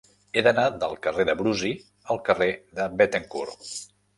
He 0.39 0.43
d'anar 0.45 0.63
del 0.83 0.95
carrer 1.03 1.25
de 1.31 1.35
Brusi 1.43 1.71
al 2.15 2.23
carrer 2.31 2.51
de 2.81 2.89
Béthencourt. 3.03 3.71